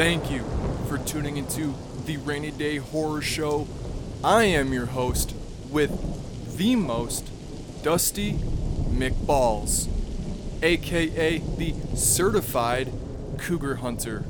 [0.00, 0.42] Thank you
[0.88, 1.74] for tuning into
[2.06, 3.68] the Rainy Day Horror Show.
[4.24, 5.34] I am your host
[5.68, 7.30] with the most
[7.82, 9.88] Dusty McBalls,
[10.62, 12.90] aka the certified
[13.36, 14.24] cougar hunter,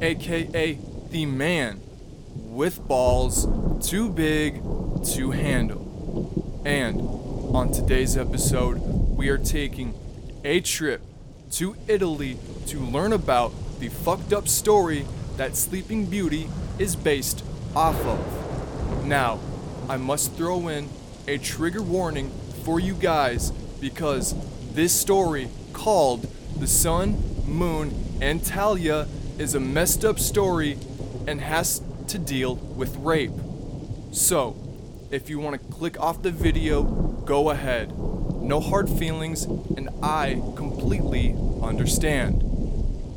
[0.00, 0.78] aka
[1.10, 1.80] the man
[2.36, 3.48] with balls
[3.84, 4.62] too big
[5.06, 6.62] to handle.
[6.64, 7.00] And
[7.52, 9.92] on today's episode, we are taking
[10.44, 11.02] a trip
[11.54, 13.52] to Italy to learn about
[13.84, 15.04] the fucked up story
[15.36, 16.48] that Sleeping Beauty
[16.78, 17.44] is based
[17.76, 19.04] off of.
[19.04, 19.38] Now,
[19.90, 20.88] I must throw in
[21.28, 22.30] a trigger warning
[22.64, 23.50] for you guys
[23.82, 24.34] because
[24.72, 26.26] this story called
[26.58, 27.92] The Sun, Moon,
[28.22, 29.06] and Talia
[29.36, 30.78] is a messed up story
[31.26, 33.32] and has to deal with rape.
[34.12, 34.56] So,
[35.10, 36.84] if you want to click off the video,
[37.26, 37.98] go ahead.
[37.98, 42.40] No hard feelings, and I completely understand.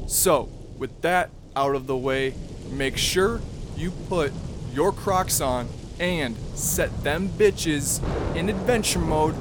[0.07, 2.33] So, with that out of the way,
[2.69, 3.41] make sure
[3.75, 4.31] you put
[4.73, 5.67] your Crocs on
[5.99, 8.01] and set them bitches
[8.35, 9.35] in adventure mode,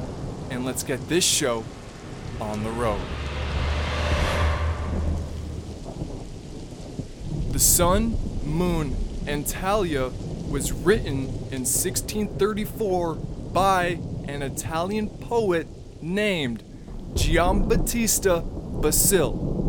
[0.50, 1.64] and let's get this show
[2.40, 3.00] on the road.
[7.50, 10.10] The Sun, Moon, and Talia
[10.48, 13.98] was written in 1634 by
[14.28, 15.66] an Italian poet
[16.02, 16.62] named
[17.14, 18.42] Giambattista
[18.80, 19.65] Basile.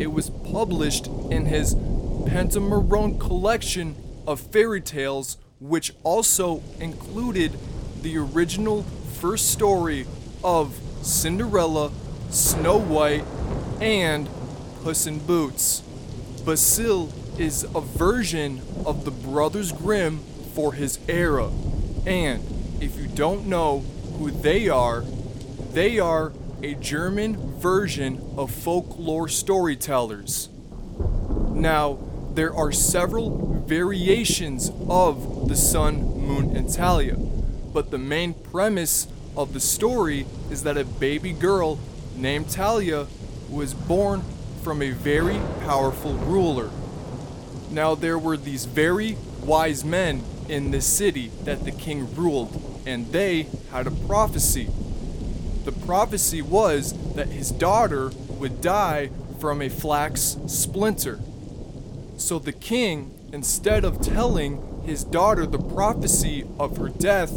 [0.00, 3.96] It was published in his Pentamerone collection
[4.26, 7.58] of fairy tales, which also included
[8.02, 8.84] the original
[9.20, 10.06] first story
[10.44, 11.90] of Cinderella,
[12.30, 13.24] Snow White,
[13.80, 14.28] and
[14.82, 15.80] Puss in Boots.
[16.44, 20.20] Basile is a version of the Brothers Grimm
[20.54, 21.50] for his era.
[22.06, 22.42] And
[22.80, 23.80] if you don't know
[24.18, 25.04] who they are,
[25.72, 30.48] they are a German version of folklore storytellers.
[31.50, 31.98] Now,
[32.34, 39.52] there are several variations of the Sun, Moon, and Talia, but the main premise of
[39.52, 41.78] the story is that a baby girl
[42.16, 43.06] named Talia
[43.48, 44.22] was born
[44.62, 46.70] from a very powerful ruler.
[47.70, 53.12] Now, there were these very wise men in this city that the king ruled, and
[53.12, 54.68] they had a prophecy.
[55.68, 61.20] The prophecy was that his daughter would die from a flax splinter.
[62.16, 67.32] So the king, instead of telling his daughter the prophecy of her death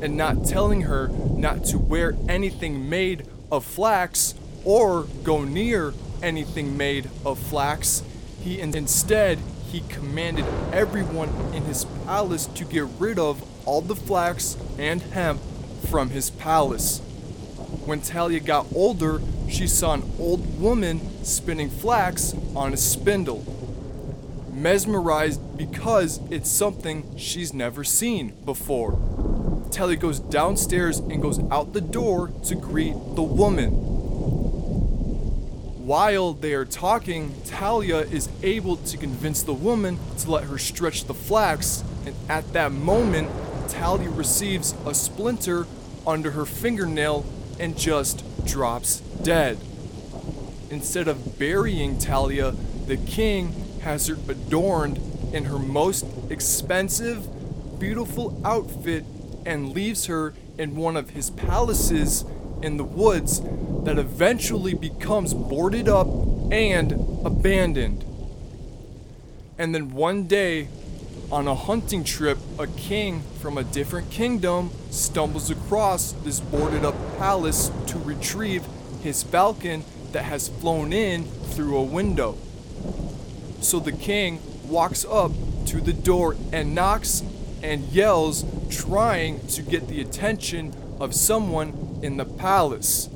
[0.00, 4.32] and not telling her not to wear anything made of flax
[4.64, 5.92] or go near
[6.22, 8.02] anything made of flax,
[8.40, 9.38] he instead
[9.70, 15.38] he commanded everyone in his palace to get rid of all the flax and hemp
[15.90, 17.02] from his palace.
[17.86, 23.44] When Talia got older, she saw an old woman spinning flax on a spindle.
[24.52, 28.98] Mesmerized because it's something she's never seen before.
[29.70, 33.70] Talia goes downstairs and goes out the door to greet the woman.
[35.84, 41.04] While they are talking, Talia is able to convince the woman to let her stretch
[41.04, 43.28] the flax, and at that moment,
[43.68, 45.66] Talia receives a splinter
[46.06, 47.26] under her fingernail
[47.58, 49.58] and just drops dead.
[50.70, 52.52] Instead of burying Talia,
[52.86, 54.98] the king has her adorned
[55.32, 57.28] in her most expensive,
[57.78, 59.04] beautiful outfit
[59.44, 62.24] and leaves her in one of his palaces
[62.62, 63.40] in the woods
[63.84, 66.06] that eventually becomes boarded up
[66.50, 66.92] and
[67.24, 68.04] abandoned.
[69.58, 70.68] And then one day,
[71.34, 76.94] on a hunting trip, a king from a different kingdom stumbles across this boarded up
[77.18, 78.64] palace to retrieve
[79.02, 82.38] his falcon that has flown in through a window.
[83.60, 85.32] So the king walks up
[85.66, 87.24] to the door and knocks
[87.64, 93.08] and yells, trying to get the attention of someone in the palace.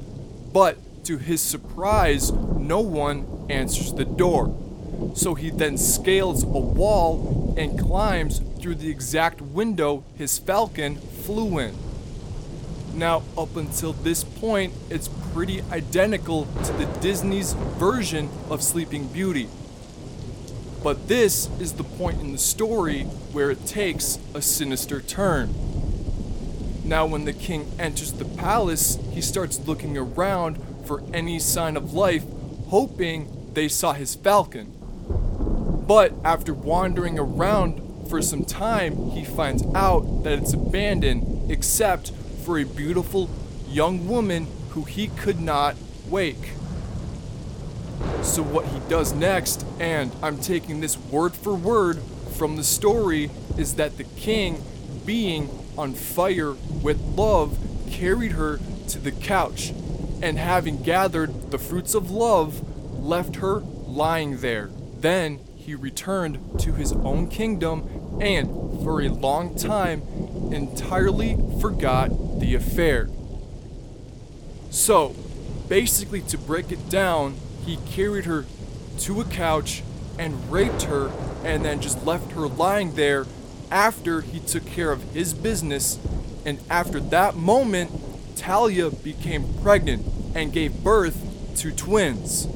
[0.53, 4.68] But to his surprise, no one answers the door.
[5.15, 11.59] So he then scales a wall and climbs through the exact window his falcon flew
[11.59, 11.75] in.
[12.95, 19.49] Now, up until this point, it's pretty identical to the Disney's version of Sleeping Beauty.
[20.83, 23.03] But this is the point in the story
[23.33, 25.55] where it takes a sinister turn.
[26.85, 31.93] Now, when the king enters the palace, he starts looking around for any sign of
[31.93, 32.25] life,
[32.69, 34.73] hoping they saw his falcon.
[35.89, 37.81] But after wandering around
[38.11, 42.13] for some time, he finds out that it's abandoned except
[42.45, 43.31] for a beautiful
[43.67, 45.77] young woman who he could not
[46.07, 46.53] wake.
[48.21, 52.01] So, what he does next, and I'm taking this word for word
[52.37, 54.63] from the story, is that the king,
[55.07, 55.49] being
[55.79, 56.53] on fire
[56.83, 57.59] with love,
[57.91, 59.71] carried her to the couch,
[60.21, 62.63] and having gathered the fruits of love,
[63.03, 64.69] left her lying there.
[65.01, 68.49] Then he returned to his own kingdom and,
[68.83, 70.01] for a long time,
[70.51, 72.09] entirely forgot
[72.41, 73.07] the affair.
[74.71, 75.15] So,
[75.69, 77.37] basically, to break it down,
[77.67, 78.47] he carried her
[79.01, 79.83] to a couch
[80.19, 81.13] and raped her
[81.45, 83.27] and then just left her lying there
[83.71, 85.99] after he took care of his business.
[86.47, 87.91] And after that moment,
[88.37, 91.23] Talia became pregnant and gave birth
[91.57, 92.49] to twins.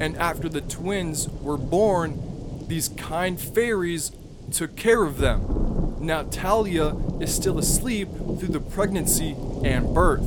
[0.00, 4.12] And after the twins were born, these kind fairies
[4.52, 5.96] took care of them.
[6.00, 9.34] Now Talia is still asleep through the pregnancy
[9.64, 10.22] and birth.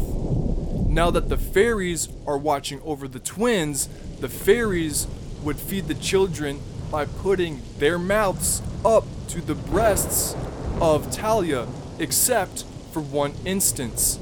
[0.88, 3.88] Now that the fairies are watching over the twins,
[4.20, 5.08] the fairies
[5.44, 6.60] would feed the children
[6.92, 10.36] by putting their mouths up to the breasts
[10.82, 11.68] of Talia,
[12.00, 14.18] except for one instance.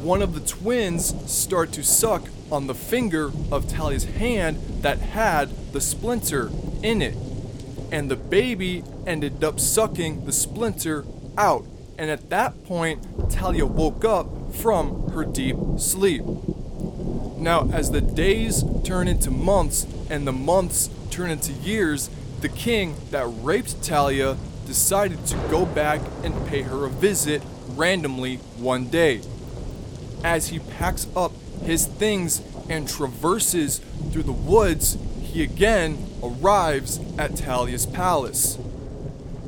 [0.00, 5.50] One of the twins start to suck on the finger of Talia's hand that had
[5.72, 6.50] the splinter
[6.82, 7.16] in it.
[7.90, 11.04] And the baby ended up sucking the splinter
[11.36, 11.64] out.
[11.96, 16.22] And at that point, Talia woke up from her deep sleep.
[17.36, 22.10] Now, as the days turn into months and the months turn into years,
[22.40, 24.36] the king that raped Talia
[24.66, 29.20] decided to go back and pay her a visit randomly one day.
[30.22, 31.32] As he packs up
[31.64, 33.80] his things and traverses
[34.10, 38.58] through the woods, he again arrives at Talia's palace.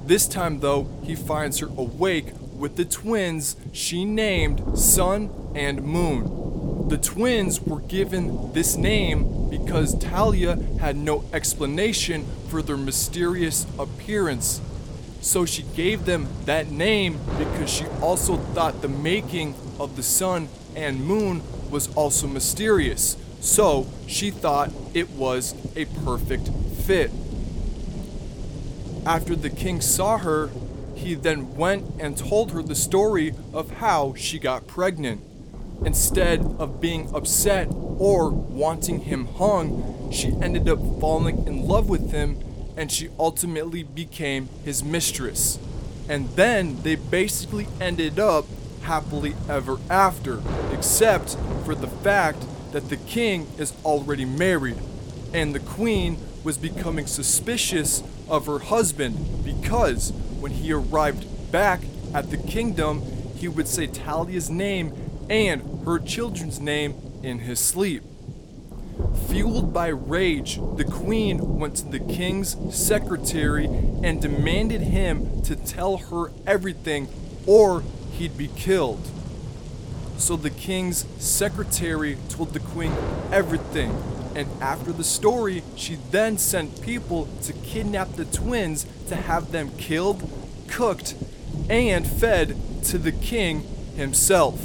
[0.05, 6.89] This time, though, he finds her awake with the twins she named Sun and Moon.
[6.89, 14.61] The twins were given this name because Talia had no explanation for their mysterious appearance.
[15.21, 20.49] So she gave them that name because she also thought the making of the sun
[20.77, 23.17] and moon was also mysterious.
[23.41, 26.51] So she thought it was a perfect
[26.85, 27.11] fit.
[29.05, 30.51] After the king saw her,
[30.95, 35.23] he then went and told her the story of how she got pregnant.
[35.85, 42.11] Instead of being upset or wanting him hung, she ended up falling in love with
[42.11, 42.39] him
[42.77, 45.59] and she ultimately became his mistress.
[46.09, 48.47] And then they basically ended up
[48.87, 50.41] happily ever after,
[50.73, 54.79] except for the fact that the king is already married
[55.35, 61.81] and the queen was becoming suspicious of her husband because when he arrived back
[62.15, 63.03] at the kingdom,
[63.37, 64.93] he would say Talia's name
[65.29, 68.03] and her children's name in his sleep.
[69.29, 75.97] Fueled by rage, the queen went to the king's secretary and demanded him to tell
[75.97, 77.09] her everything
[77.47, 77.83] or
[78.17, 79.07] he'd be killed.
[80.19, 82.93] So the king's secretary told the queen
[83.31, 83.91] everything,
[84.35, 89.71] and after the story, she then sent people to kidnap the twins to have them
[89.77, 90.29] killed,
[90.69, 91.15] cooked,
[91.69, 93.63] and fed to the king
[93.97, 94.61] himself.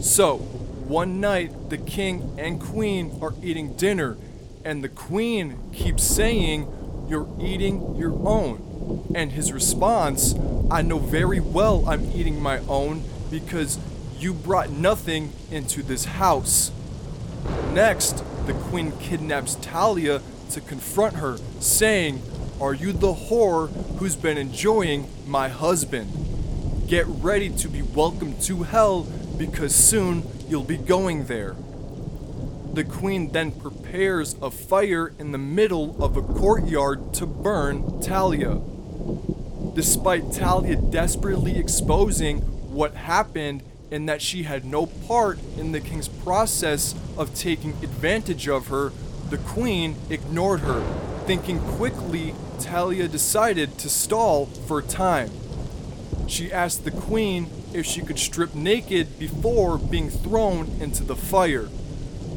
[0.00, 4.16] So, one night, the king and queen are eating dinner,
[4.64, 8.67] and the queen keeps saying, You're eating your own.
[9.14, 10.34] And his response,
[10.70, 13.78] I know very well I'm eating my own because
[14.18, 16.70] you brought nothing into this house.
[17.72, 22.22] Next, the queen kidnaps Talia to confront her, saying,
[22.60, 26.86] Are you the whore who's been enjoying my husband?
[26.88, 29.02] Get ready to be welcomed to hell
[29.36, 31.54] because soon you'll be going there.
[32.72, 38.60] The queen then prepares a fire in the middle of a courtyard to burn Talia.
[39.74, 42.40] Despite Talia desperately exposing
[42.72, 48.48] what happened and that she had no part in the king's process of taking advantage
[48.48, 48.92] of her,
[49.30, 50.82] the queen ignored her.
[51.26, 55.30] Thinking quickly, Talia decided to stall for time.
[56.26, 61.68] She asked the queen if she could strip naked before being thrown into the fire.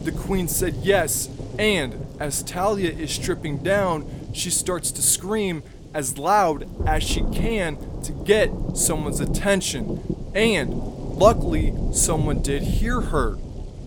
[0.03, 5.63] The queen said yes, and as Talia is stripping down, she starts to scream
[5.93, 10.31] as loud as she can to get someone's attention.
[10.33, 10.73] And
[11.17, 13.37] luckily, someone did hear her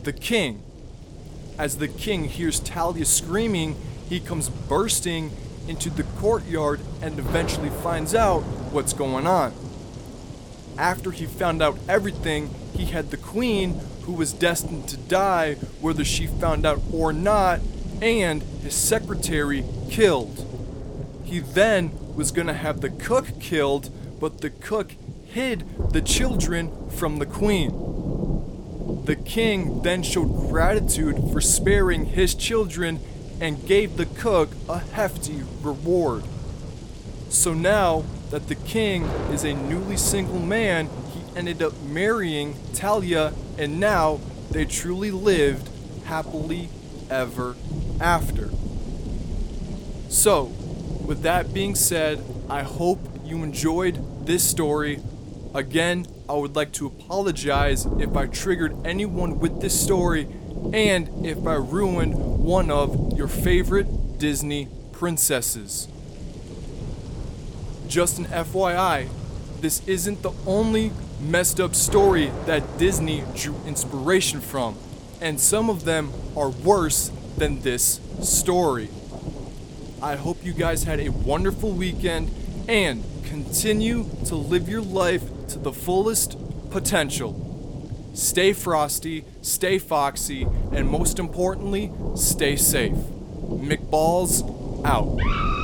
[0.03, 0.63] the king.
[1.59, 3.77] As the king hears Talia screaming,
[4.09, 5.31] he comes bursting
[5.67, 9.53] into the courtyard and eventually finds out what's going on.
[10.77, 16.05] After he found out everything, he had the queen, who was destined to die whether
[16.05, 17.61] she found out or not,
[18.03, 20.54] and his secretary killed.
[21.35, 24.93] He then was going to have the cook killed, but the cook
[25.25, 27.73] hid the children from the queen.
[29.05, 33.01] The king then showed gratitude for sparing his children
[33.41, 36.23] and gave the cook a hefty reward.
[37.31, 43.33] So now that the king is a newly single man, he ended up marrying Talia,
[43.59, 44.21] and now
[44.53, 45.69] they truly lived
[46.05, 46.69] happily
[47.11, 47.57] ever
[48.01, 48.51] after.
[50.09, 50.53] So,
[51.05, 55.01] with that being said, I hope you enjoyed this story.
[55.55, 60.27] Again, I would like to apologize if I triggered anyone with this story
[60.73, 65.89] and if I ruined one of your favorite Disney princesses.
[67.87, 69.09] Just an FYI,
[69.61, 74.77] this isn't the only messed up story that Disney drew inspiration from,
[75.21, 78.89] and some of them are worse than this story.
[80.05, 82.31] I hope you guys had a wonderful weekend
[82.69, 86.37] and continue to live your life to the fullest
[86.71, 88.11] potential.
[88.13, 92.93] Stay frosty, stay foxy, and most importantly, stay safe.
[92.93, 94.45] McBalls
[94.85, 95.64] out.